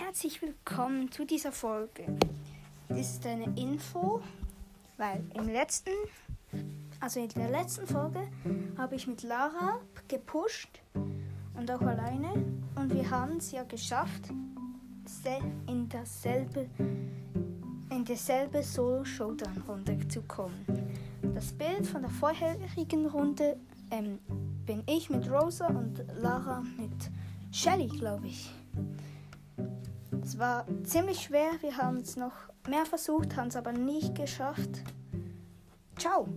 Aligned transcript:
herzlich 0.00 0.40
willkommen 0.40 1.12
zu 1.12 1.26
dieser 1.26 1.52
Folge. 1.52 2.04
Das 2.88 2.98
ist 2.98 3.26
eine 3.26 3.44
Info, 3.60 4.22
weil 4.96 5.22
im 5.34 5.46
letzten, 5.46 5.90
also 7.00 7.20
in 7.20 7.28
der 7.28 7.50
letzten 7.50 7.86
Folge 7.86 8.26
habe 8.78 8.94
ich 8.94 9.06
mit 9.06 9.22
Lara 9.22 9.78
gepusht 10.08 10.80
und 10.94 11.70
auch 11.70 11.82
alleine 11.82 12.32
und 12.76 12.94
wir 12.94 13.10
haben 13.10 13.36
es 13.36 13.52
ja 13.52 13.62
geschafft, 13.64 14.30
in 15.66 15.88
dasselbe 15.90 16.66
in 17.90 18.04
dieselbe 18.04 18.62
Solo 18.62 19.04
Showdown 19.04 19.62
Runde 19.68 20.08
zu 20.08 20.22
kommen. 20.22 20.64
Das 21.34 21.52
Bild 21.52 21.86
von 21.86 22.00
der 22.02 22.10
vorherigen 22.10 23.06
Runde 23.06 23.58
ähm, 23.90 24.18
bin 24.64 24.82
ich 24.86 25.10
mit 25.10 25.30
Rosa 25.30 25.66
und 25.66 26.02
Lara 26.20 26.62
mit 26.78 27.10
Shelly, 27.52 27.88
glaube 27.88 28.28
ich. 28.28 28.50
War 30.40 30.64
ziemlich 30.84 31.20
schwer, 31.20 31.50
wir 31.60 31.76
haben 31.76 31.98
es 31.98 32.16
noch 32.16 32.32
mehr 32.66 32.86
versucht, 32.86 33.36
haben 33.36 33.48
es 33.48 33.56
aber 33.56 33.72
nicht 33.72 34.14
geschafft. 34.14 34.70
Ciao! 35.98 36.28